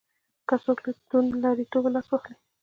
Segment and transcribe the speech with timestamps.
[0.47, 2.35] که څوک له توندلاریتوبه لاس واخلي.